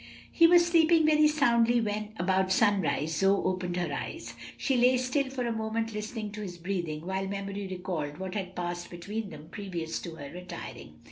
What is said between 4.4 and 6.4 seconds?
She lay still for a moment listening